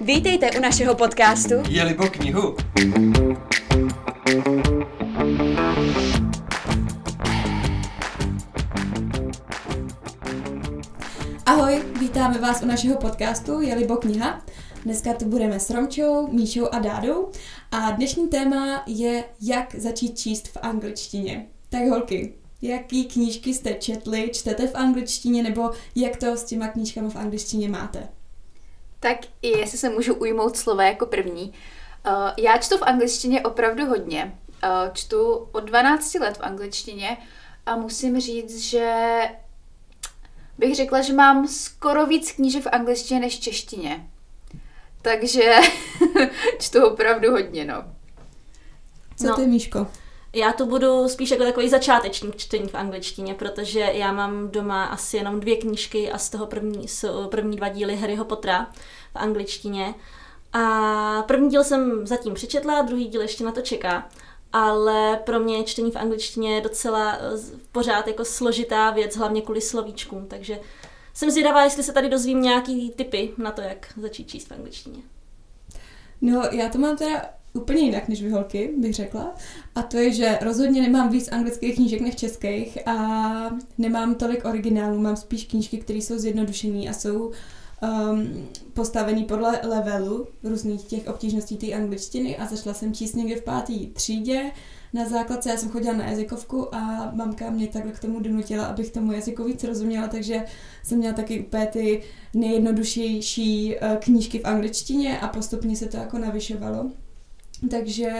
[0.00, 2.56] Vítejte u našeho podcastu Jelibo knihu.
[11.46, 14.42] Ahoj, vítáme vás u našeho podcastu Jelibo kniha.
[14.84, 17.30] Dneska tu budeme s Romčou, Míšou a Dádou
[17.70, 21.46] a dnešní téma je, jak začít číst v angličtině.
[21.68, 27.10] Tak holky, jaký knížky jste četli, čtete v angličtině nebo jak to s těma knížkami
[27.10, 28.08] v angličtině máte?
[29.00, 31.42] Tak i jestli se můžu ujmout slova jako první.
[32.06, 34.38] Uh, já čtu v angličtině opravdu hodně.
[34.64, 37.16] Uh, čtu od 12 let v angličtině
[37.66, 39.18] a musím říct, že
[40.58, 44.06] bych řekla, že mám skoro víc knížek v angličtině než v češtině.
[45.02, 45.54] Takže
[46.58, 47.84] čtu opravdu hodně, no.
[49.16, 49.36] Co No.
[49.36, 49.86] ty, Míško?
[50.38, 55.16] Já to budu spíš jako takový začátečník čtení v angličtině, protože já mám doma asi
[55.16, 58.70] jenom dvě knížky a z toho první jsou první dva díly Harryho Pottera
[59.12, 59.94] v angličtině.
[60.52, 64.08] A první díl jsem zatím přečetla, druhý díl ještě na to čeká.
[64.52, 67.18] Ale pro mě je čtení v angličtině docela eh,
[67.72, 70.26] pořád jako složitá věc, hlavně kvůli slovíčkům.
[70.26, 70.60] Takže
[71.14, 75.02] jsem zvědavá, jestli se tady dozvím nějaký tipy na to, jak začít číst v angličtině.
[76.20, 77.22] No, já to mám teda
[77.58, 79.34] úplně jinak než vy holky, bych řekla.
[79.74, 84.98] A to je, že rozhodně nemám víc anglických knížek než českých a nemám tolik originálů,
[84.98, 87.30] mám spíš knížky, které jsou zjednodušené a jsou
[87.82, 93.44] um, postavený podle levelu různých těch obtížností té angličtiny a začala jsem číst někde v
[93.44, 94.50] pátý třídě.
[94.92, 98.90] Na základce já jsem chodila na jazykovku a mamka mě takhle k tomu donutila, abych
[98.90, 100.44] tomu jazyku víc rozuměla, takže
[100.82, 102.02] jsem měla taky úplně ty
[102.34, 106.90] nejjednodušější eh, knížky v angličtině a postupně se to jako navyšovalo.
[107.70, 108.10] Takže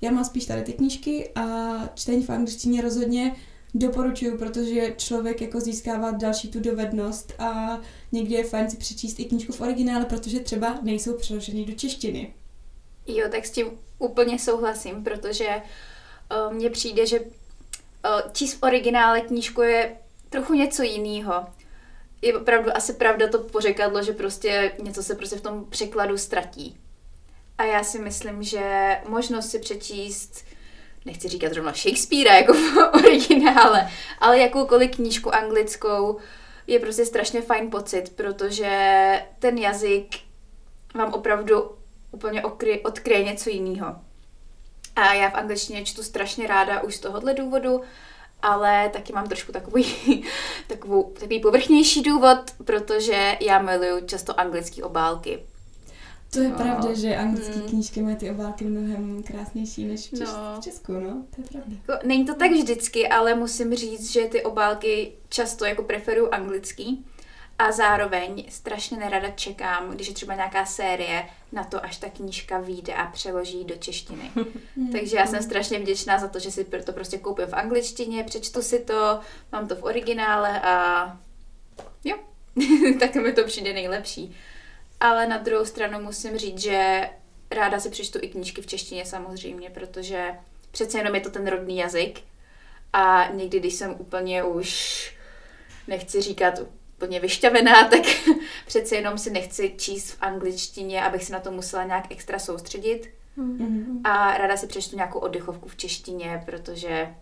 [0.00, 1.42] já mám spíš tady ty knížky a
[1.94, 3.36] čtení v angličtině rozhodně
[3.74, 7.80] doporučuju, protože člověk jako získává další tu dovednost a
[8.12, 12.34] někdy je fajn si přečíst i knížku v originále, protože třeba nejsou přeloženy do češtiny.
[13.06, 13.66] Jo, tak s tím
[13.98, 17.26] úplně souhlasím, protože uh, mně přijde, že uh,
[18.32, 19.96] číst v originále knížku je
[20.28, 21.46] trochu něco jiného.
[22.22, 26.76] Je opravdu asi pravda to pořekadlo, že prostě něco se prostě v tom překladu ztratí.
[27.58, 30.44] A já si myslím, že možnost si přečíst,
[31.04, 36.18] nechci říkat zrovna Shakespearea jako v originále, ale jakoukoliv knížku anglickou
[36.66, 40.08] je prostě strašně fajn pocit, protože ten jazyk
[40.94, 41.70] vám opravdu
[42.10, 43.96] úplně okry, odkryje něco jiného.
[44.96, 47.80] A já v angličtině čtu strašně ráda už z tohohle důvodu,
[48.42, 49.84] ale taky mám trošku takový,
[50.66, 55.42] takovou, takový povrchnější důvod, protože já miluju často anglické obálky.
[56.32, 56.56] To je No.
[56.56, 57.62] pravda, že anglické Mm.
[57.68, 60.60] knížky mají ty obálky mnohem krásnější než v, Čes- No.
[60.60, 61.76] v Česku, no, to je pravda.
[61.88, 67.06] Jako, není to tak vždycky, ale musím říct, že ty obálky často jako preferuju anglický
[67.58, 72.58] a zároveň strašně nerada čekám, když je třeba nějaká série, na to, až ta knížka
[72.58, 74.30] vyjde a přeloží do češtiny.
[74.92, 78.62] Takže já jsem strašně vděčná za to, že si to prostě koupím v angličtině, přečtu
[78.62, 79.20] si to,
[79.52, 81.04] mám to v originále a
[82.04, 82.16] jo,
[83.00, 84.36] tak mi to přijde nejlepší.
[85.02, 87.10] Ale na druhou stranu musím říct, že
[87.50, 90.34] ráda si přečtu i knížky v češtině samozřejmě, protože
[90.70, 92.20] přece jenom je to ten rodný jazyk
[92.92, 95.14] a někdy, když jsem úplně už,
[95.88, 96.60] nechci říkat
[96.96, 98.02] úplně vyšťavená, tak
[98.66, 103.10] přece jenom si nechci číst v angličtině, abych se na to musela nějak extra soustředit.
[103.36, 104.00] Mhm.
[104.04, 107.14] A ráda si přečtu nějakou oddechovku v češtině, protože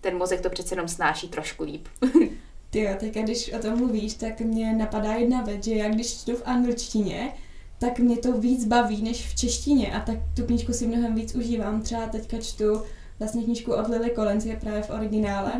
[0.00, 1.88] ten mozek to přece jenom snáší trošku líp.
[2.70, 6.20] Ty jo, teďka když o tom mluvíš, tak mě napadá jedna věc, že já když
[6.20, 7.32] čtu v angličtině,
[7.78, 11.34] tak mě to víc baví než v češtině a tak tu knížku si mnohem víc
[11.34, 11.82] užívám.
[11.82, 12.82] Třeba teďka čtu
[13.18, 15.52] vlastně knížku od Lily Collins, je právě v originále.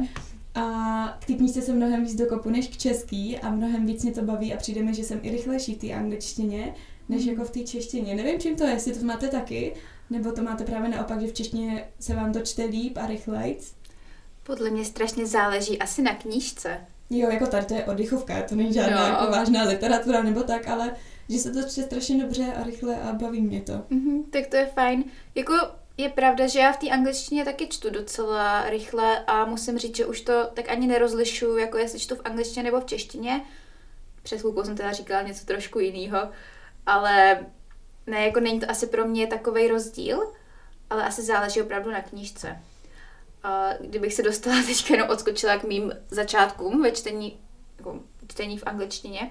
[0.54, 4.12] A k té knížce se mnohem víc dokopu než k český a mnohem víc mě
[4.12, 6.74] to baví a přijde mi, že jsem i rychlejší v té angličtině,
[7.08, 8.14] než jako v té češtině.
[8.14, 9.74] Nevím, čím to je, jestli to máte taky,
[10.10, 13.74] nebo to máte právě naopak, že v češtině se vám to čte líp a rychlejc.
[14.42, 16.80] Podle mě strašně záleží asi na knížce.
[17.10, 20.96] Jo, jako tady to je oddychovka, to není žádná jako vážná literatura nebo tak, ale
[21.28, 23.72] že se to čte strašně dobře a rychle a baví mě to.
[23.90, 25.04] Mhm, tak to je fajn.
[25.34, 25.54] Jako
[25.96, 30.06] je pravda, že já v té angličtině taky čtu docela rychle a musím říct, že
[30.06, 33.40] už to tak ani nerozlišuju, jako jestli čtu v angličtině nebo v češtině.
[34.22, 36.18] Před chvilkou jsem teda říkala něco trošku jiného,
[36.86, 37.46] ale
[38.06, 40.32] ne, jako není to asi pro mě takový rozdíl,
[40.90, 42.58] ale asi záleží opravdu na knížce.
[43.46, 47.38] A kdybych se dostala teďka jenom odskočila k mým začátkům ve čtení,
[47.78, 49.30] jako čtení v angličtině,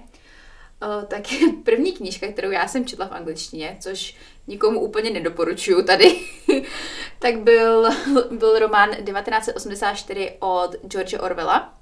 [0.82, 1.22] eh, tak
[1.64, 4.16] první knížka, kterou já jsem četla v angličtině, což
[4.46, 6.20] nikomu úplně nedoporučuju tady,
[7.18, 7.90] tak byl,
[8.30, 11.74] byl román 1984 od George Orwella.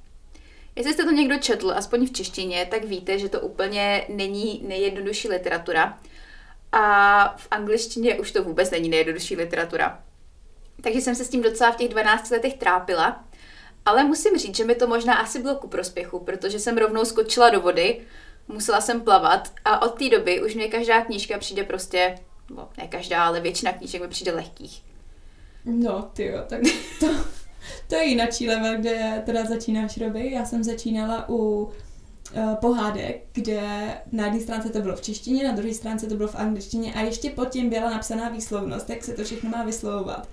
[0.76, 5.28] Jestli jste to někdo četl, aspoň v češtině, tak víte, že to úplně není nejjednodušší
[5.28, 5.98] literatura.
[6.72, 10.03] A v angličtině už to vůbec není nejjednodušší literatura.
[10.80, 13.24] Takže jsem se s tím docela v těch 12 letech trápila.
[13.86, 17.50] Ale musím říct, že mi to možná asi bylo ku prospěchu, protože jsem rovnou skočila
[17.50, 18.00] do vody,
[18.48, 22.14] musela jsem plavat a od té doby už mě každá knížka přijde prostě,
[22.50, 24.82] no ne každá, ale většina knížek mi přijde lehkých.
[25.64, 26.60] No, ty jo, tak
[27.00, 27.06] to,
[27.88, 30.32] to je jináčí level, kde teda začínáš, Roby.
[30.32, 33.60] Já jsem začínala u uh, pohádek, kde
[34.12, 37.00] na jedné stránce to bylo v češtině, na druhé stránce to bylo v angličtině a
[37.00, 40.28] ještě pod tím byla napsaná výslovnost, jak se to všechno má vyslovovat.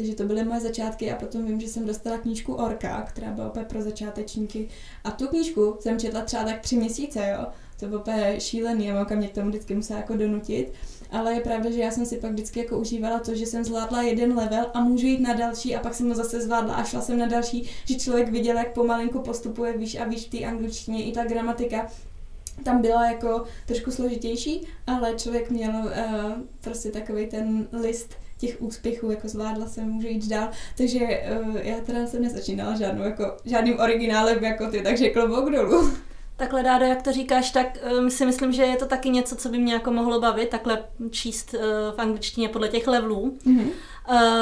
[0.00, 3.46] Takže to byly moje začátky a potom vím, že jsem dostala knížku Orka, která byla
[3.46, 4.68] opět pro začátečníky.
[5.04, 7.46] A tu knížku jsem četla třeba tak tři měsíce, jo.
[7.80, 10.72] To bylo úplně šílený a mamka mě k tomu vždycky musela jako donutit.
[11.10, 14.02] Ale je pravda, že já jsem si pak vždycky jako užívala to, že jsem zvládla
[14.02, 17.00] jeden level a můžu jít na další a pak jsem ho zase zvládla a šla
[17.00, 21.04] jsem na další, že člověk viděl, jak pomalinku postupuje výš a výš v té angličtině
[21.04, 21.86] i ta gramatika
[22.64, 29.10] tam byla jako trošku složitější, ale člověk měl uh, prostě takový ten list těch úspěchů,
[29.10, 30.48] jako zvládla jsem, můžu jít dál.
[30.76, 35.92] Takže uh, já teda jsem nezačínala žádnou, jako, žádným originálem jako ty, takže klobouk dolů.
[36.36, 39.48] Takhle, Dádo, jak to říkáš, tak um, si myslím, že je to taky něco, co
[39.48, 41.60] by mě jako mohlo bavit, takhle číst uh,
[41.96, 43.38] v angličtině podle těch levelů.
[43.46, 43.70] Mm-hmm.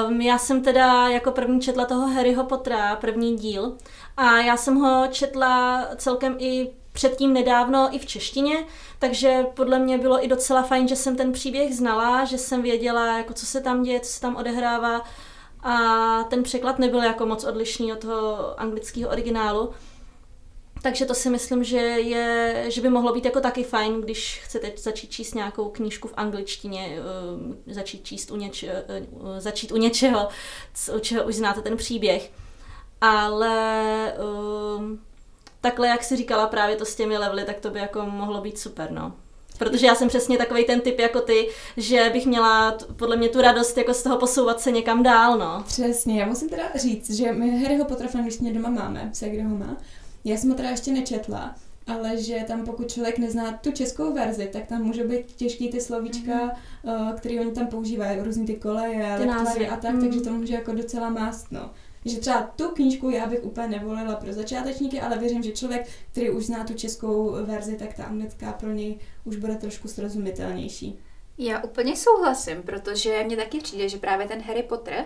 [0.08, 3.76] Um, já jsem teda jako první četla toho Harryho Pottera, první díl,
[4.16, 8.64] a já jsem ho četla celkem i předtím nedávno i v češtině,
[8.98, 13.18] takže podle mě bylo i docela fajn, že jsem ten příběh znala, že jsem věděla,
[13.18, 15.04] jako co se tam děje, co se tam odehrává
[15.62, 15.76] a
[16.24, 19.70] ten překlad nebyl jako moc odlišný od toho anglického originálu.
[20.82, 24.72] Takže to si myslím, že, je, že by mohlo být jako taky fajn, když chcete
[24.76, 26.98] začít číst nějakou knížku v angličtině,
[27.66, 30.28] uh, začít číst u, něč, uh, začít u něčeho,
[30.96, 32.30] u čeho už znáte ten příběh.
[33.00, 34.12] Ale
[34.78, 35.07] uh,
[35.60, 38.58] takhle, jak si říkala právě to s těmi levely, tak to by jako mohlo být
[38.58, 39.12] super, no.
[39.58, 43.40] Protože já jsem přesně takový ten typ jako ty, že bych měla podle mě tu
[43.40, 45.64] radost jako z toho posouvat se někam dál, no.
[45.66, 49.56] Přesně, já musím teda říct, že my Harryho Pottera angličtině doma máme, se kdo ho
[49.56, 49.76] má.
[50.24, 51.54] Já jsem ho teda ještě nečetla,
[51.86, 55.80] ale že tam pokud člověk nezná tu českou verzi, tak tam může být těžký ty
[55.80, 57.14] slovíčka, mm-hmm.
[57.14, 59.18] který oni tam používají, různý ty koleje,
[59.56, 60.00] ty a tak, mm.
[60.00, 61.70] takže to může jako docela mást, no.
[62.04, 66.30] Že třeba tu knížku já bych úplně nevolila pro začátečníky, ale věřím, že člověk, který
[66.30, 70.98] už zná tu českou verzi, tak ta anglická pro něj už bude trošku srozumitelnější.
[71.38, 75.04] Já úplně souhlasím, protože mně taky přijde, že právě ten Harry Potter,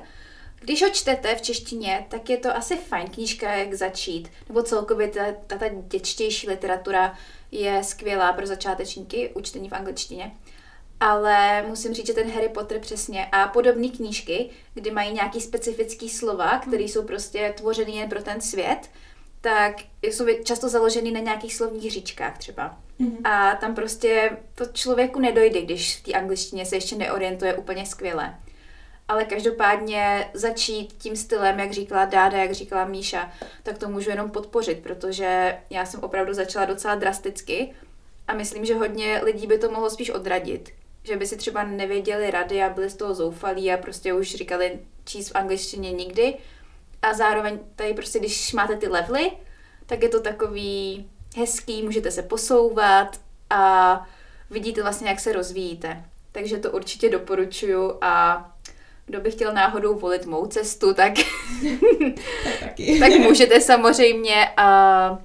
[0.60, 4.28] když ho čtete v češtině, tak je to asi fajn knížka, jak začít.
[4.48, 7.18] Nebo celkově ta, ta, ta děčtější literatura
[7.50, 10.32] je skvělá pro začátečníky, učtení v angličtině
[11.02, 16.08] ale musím říct, že ten Harry Potter přesně a podobné knížky, kdy mají nějaký specifický
[16.08, 18.90] slova, které jsou prostě tvořeny jen pro ten svět,
[19.40, 22.78] tak jsou často založeny na nějakých slovních říčkách třeba.
[23.00, 23.28] Mm-hmm.
[23.30, 28.34] A tam prostě to člověku nedojde, když v té angličtině se ještě neorientuje úplně skvěle.
[29.08, 33.32] Ale každopádně začít tím stylem, jak říkala Dáda, jak říkala Míša,
[33.62, 37.74] tak to můžu jenom podpořit, protože já jsem opravdu začala docela drasticky
[38.28, 40.72] a myslím, že hodně lidí by to mohlo spíš odradit
[41.04, 44.80] že by si třeba nevěděli rady a byli z toho zoufalí a prostě už říkali
[45.04, 46.34] číst v angličtině nikdy.
[47.02, 49.32] A zároveň tady prostě, když máte ty levely,
[49.86, 51.06] tak je to takový
[51.36, 54.02] hezký, můžete se posouvat a
[54.50, 56.04] vidíte vlastně, jak se rozvíjíte.
[56.32, 58.48] Takže to určitě doporučuju a
[59.06, 61.12] kdo by chtěl náhodou volit mou cestu, tak,
[62.60, 64.48] tak, tak můžete samozřejmě.
[64.56, 65.18] A...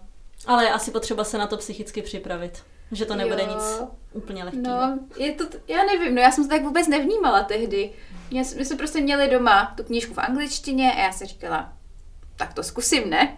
[0.48, 2.64] Ale je asi potřeba se na to psychicky připravit.
[2.92, 3.50] Že to nebude jo.
[3.56, 3.82] nic
[4.14, 4.64] úplně lehkého.
[4.64, 7.94] No, je to, já nevím, no já jsem to tak vůbec nevnímala tehdy.
[8.32, 11.74] My, my jsme prostě měli doma tu knížku v angličtině a já jsem říkala,
[12.36, 13.38] tak to zkusím, ne?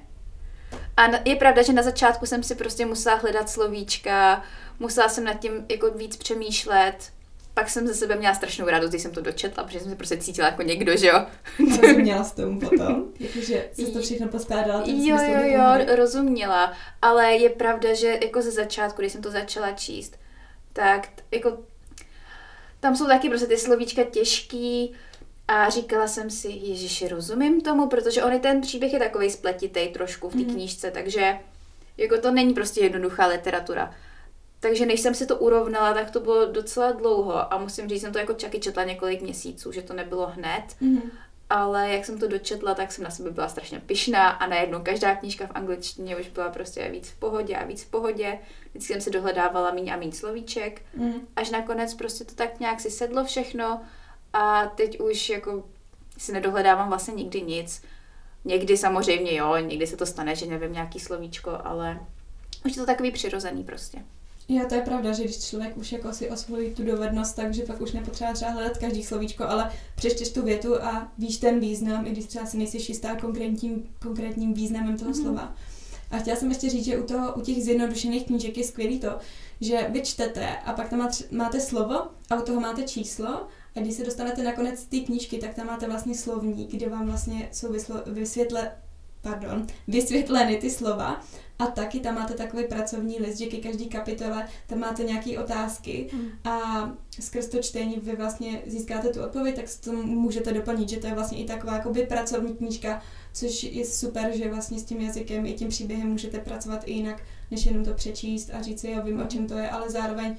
[0.97, 4.43] A je pravda, že na začátku jsem si prostě musela hledat slovíčka,
[4.79, 7.11] musela jsem nad tím jako víc přemýšlet,
[7.59, 10.17] pak jsem ze sebe měla strašnou radost, když jsem to dočetla, protože jsem se prostě
[10.17, 11.25] cítila jako někdo, že jo.
[11.81, 13.05] Rozuměla s tomu potom?
[13.19, 14.83] Jakože jsi to všechno poskládala?
[14.85, 16.73] Jo, jo, jo, rozuměla.
[17.01, 20.19] Ale je pravda, že jako ze začátku, když jsem to začala číst,
[20.73, 21.57] tak jako
[22.79, 24.93] tam jsou taky prostě ty slovíčka těžký
[25.47, 30.29] a říkala jsem si, ježiši, rozumím tomu, protože on ten příběh je takový spletitý trošku
[30.29, 30.53] v té mm-hmm.
[30.53, 31.37] knížce, takže
[31.97, 33.95] jako to není prostě jednoduchá literatura.
[34.59, 38.13] Takže než jsem si to urovnala, tak to bylo docela dlouho a musím říct, jsem
[38.13, 41.11] to jako čaky četla několik měsíců, že to nebylo hned, mm-hmm.
[41.49, 45.15] ale jak jsem to dočetla, tak jsem na sebe byla strašně pyšná a najednou každá
[45.15, 48.39] knížka v angličtině už byla prostě víc v pohodě a víc v pohodě.
[48.69, 51.21] Vždycky jsem si dohledávala míň a míň slovíček, mm-hmm.
[51.35, 53.81] až nakonec prostě to tak nějak si sedlo všechno
[54.33, 55.63] a teď už jako
[56.17, 57.83] si nedohledávám vlastně nikdy nic.
[58.45, 61.99] Někdy samozřejmě jo, někdy se to stane, že nevím nějaký slovíčko, ale
[62.65, 64.03] už je to takový přirozený prostě.
[64.49, 67.81] Jo, to je pravda, že když člověk už jako si osvojí tu dovednost, takže pak
[67.81, 72.11] už nepotřeba třeba hledat každý slovíčko, ale přečteš tu větu a víš ten význam, i
[72.11, 75.21] když třeba si nejsi jistá konkrétním, konkrétním významem toho mm-hmm.
[75.21, 75.55] slova.
[76.11, 79.17] A chtěla jsem ještě říct, že u, toho, u těch zjednodušených knížek je skvělý to,
[79.61, 81.95] že vy čtete a pak tam máte slovo
[82.29, 85.67] a u toho máte číslo a když se dostanete na konec té knížky, tak tam
[85.67, 87.75] máte vlastně slovník, kde vám vlastně jsou
[88.05, 88.71] vysvětle,
[89.21, 91.21] pardon, vysvětleny ty slova
[91.59, 96.09] a taky tam máte takový pracovní list, že ke každý kapitole tam máte nějaké otázky
[96.11, 96.29] hmm.
[96.43, 101.07] a skrz to čtení vy vlastně získáte tu odpověď, tak to můžete doplnit, že to
[101.07, 103.01] je vlastně i taková jakoby pracovní knížka,
[103.33, 107.23] což je super, že vlastně s tím jazykem i tím příběhem můžete pracovat i jinak,
[107.51, 110.35] než jenom to přečíst a říct si, jo, vím, o čem to je, ale zároveň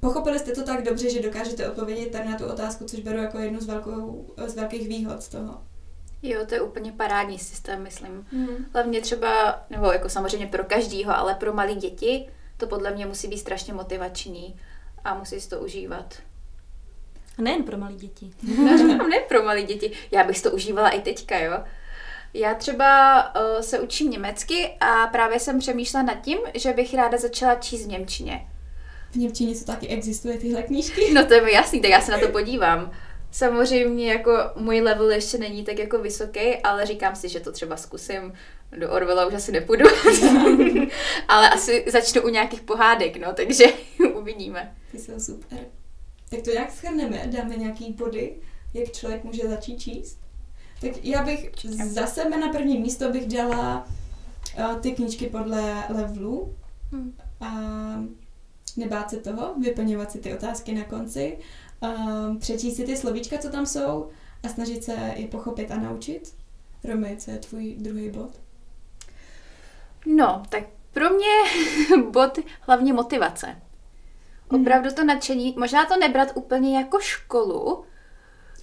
[0.00, 3.38] pochopili jste to tak dobře, že dokážete odpovědět tady na tu otázku, což beru jako
[3.38, 5.71] jednu z, velkou, z velkých výhod z toho.
[6.22, 8.26] Jo, to je úplně parádní systém, myslím.
[8.32, 8.66] Hmm.
[8.72, 13.28] Hlavně třeba, nebo jako samozřejmě pro každýho, ale pro malé děti to podle mě musí
[13.28, 14.60] být strašně motivační
[15.04, 16.14] a musí si to užívat.
[17.38, 18.30] A nejen pro malé děti.
[18.98, 19.92] No, ne pro malé děti.
[20.10, 21.64] Já bych si to užívala i teďka, jo.
[22.34, 27.18] Já třeba uh, se učím německy a právě jsem přemýšlela nad tím, že bych ráda
[27.18, 28.48] začala číst v Němčině.
[29.10, 31.14] V Němčině co taky existuje tyhle knížky?
[31.14, 32.92] No to je mi jasný, tak já se na to podívám.
[33.32, 37.76] Samozřejmě jako můj level ještě není tak jako vysoký, ale říkám si, že to třeba
[37.76, 38.32] zkusím.
[38.78, 39.86] Do Orwella už asi nepůjdu,
[41.28, 43.64] ale asi začnu u nějakých pohádek, no, takže
[44.14, 44.76] uvidíme.
[44.90, 45.58] Ty jsou super.
[46.30, 47.22] Tak to jak schrneme?
[47.26, 48.34] Dáme nějaký body,
[48.74, 50.18] jak člověk může začít číst?
[50.80, 51.50] Tak já bych
[51.84, 53.88] za sebe na první místo bych dala
[54.58, 56.56] uh, ty knížky podle levelu.
[56.92, 57.12] Hmm.
[57.40, 57.50] A
[58.76, 61.38] nebát se toho, vyplňovat si ty otázky na konci
[61.82, 64.10] um, přečíst si ty slovíčka, co tam jsou
[64.42, 66.34] a snažit se je pochopit a naučit?
[66.84, 68.30] Romy, co je tvůj druhý bod?
[70.06, 70.62] No, tak
[70.92, 71.28] pro mě
[72.10, 73.46] bod hlavně motivace.
[74.50, 74.60] Mhm.
[74.60, 77.84] Opravdu to nadšení, možná to nebrat úplně jako školu,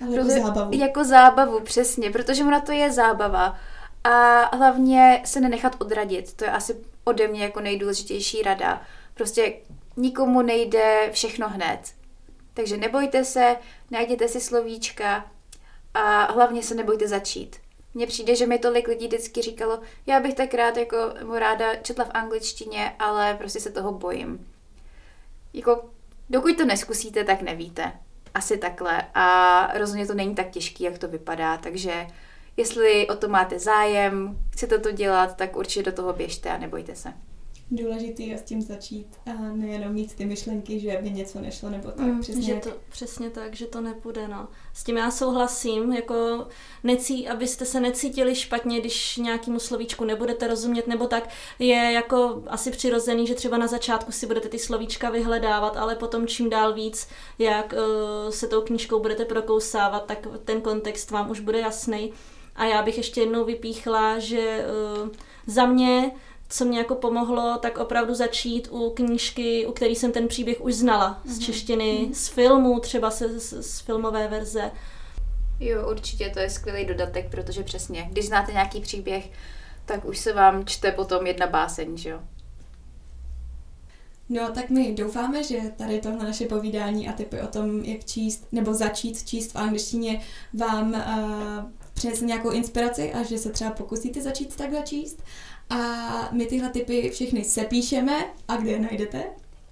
[0.02, 0.72] ale jako zábavu.
[0.74, 3.58] Jako zábavu, přesně, protože ona to je zábava.
[4.04, 6.34] A hlavně se nenechat odradit.
[6.34, 8.82] To je asi ode mě jako nejdůležitější rada.
[9.14, 9.54] Prostě
[9.98, 11.80] nikomu nejde všechno hned.
[12.54, 13.56] Takže nebojte se,
[13.92, 15.32] najděte si slovíčka
[15.94, 17.58] a hlavně se nebojte začít.
[17.94, 20.98] Mně přijde, že mi tolik lidí vždycky říkalo, já bych tak rád jako
[21.38, 24.48] ráda četla v angličtině, ale prostě se toho bojím.
[25.54, 25.90] Jako,
[26.30, 27.92] dokud to neskusíte, tak nevíte.
[28.34, 29.06] Asi takhle.
[29.14, 32.08] A rozhodně to není tak těžký, jak to vypadá, takže
[32.58, 36.96] jestli o to máte zájem, chcete to dělat, tak určitě do toho běžte a nebojte
[36.96, 37.14] se
[37.72, 41.92] důležitý je s tím začít a nejenom mít ty myšlenky, že by něco nešlo nebo
[41.92, 42.06] tak.
[42.06, 44.28] Mm, přesně, že to, přesně tak, že to nepůjde.
[44.28, 44.48] No.
[44.74, 46.48] S tím já souhlasím, jako
[46.84, 52.72] necí, abyste se necítili špatně, když nějakému slovíčku nebudete rozumět, nebo tak je jako asi
[52.72, 57.08] přirozený, že třeba na začátku si budete ty slovíčka vyhledávat, ale potom čím dál víc,
[57.40, 62.14] jak uh, se tou knížkou budete prokousávat, tak ten kontext vám už bude jasný.
[62.56, 64.66] A já bych ještě jednou vypíchla, že
[65.04, 65.10] uh,
[65.48, 66.12] za mě
[66.50, 70.74] co mě jako pomohlo, tak opravdu začít u knížky, u který jsem ten příběh už
[70.74, 71.22] znala.
[71.26, 71.32] Mm-hmm.
[71.32, 71.46] Z mhm.
[71.46, 72.14] češtiny, mm-hmm.
[72.14, 74.72] z filmu, třeba se, z, z filmové verze.
[75.60, 79.30] Jo, určitě to je skvělý dodatek, protože přesně, když znáte nějaký příběh,
[79.86, 82.20] tak už se vám čte potom jedna báseň, že jo?
[84.30, 88.48] No, tak my doufáme, že tady tohle naše povídání a typy o tom, jak číst
[88.52, 90.22] nebo začít číst v angličtině,
[90.54, 95.24] vám uh, přinesl nějakou inspiraci a že se třeba pokusíte začít takhle číst.
[95.70, 95.78] A
[96.32, 99.24] my tyhle typy všechny sepíšeme a kde je najdete?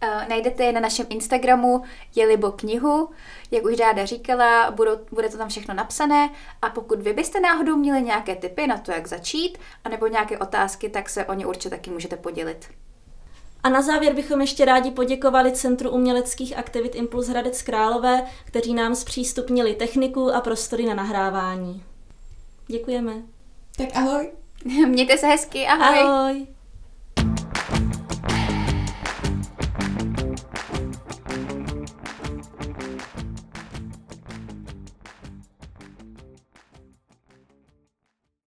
[0.03, 1.81] Uh, najdete je na našem Instagramu
[2.15, 3.09] Jelibo knihu.
[3.51, 6.29] Jak už Dáda říkala, budou, bude to tam všechno napsané
[6.61, 10.89] a pokud vy byste náhodou měli nějaké tipy na to, jak začít, anebo nějaké otázky,
[10.89, 12.67] tak se o ně určitě taky můžete podělit.
[13.63, 18.95] A na závěr bychom ještě rádi poděkovali Centru uměleckých aktivit Impuls Hradec Králové, kteří nám
[18.95, 21.83] zpřístupnili techniku a prostory na nahrávání.
[22.67, 23.13] Děkujeme.
[23.77, 24.31] Tak ahoj.
[24.87, 25.99] Mějte se hezky, ahoj.
[25.99, 26.47] Ahoj.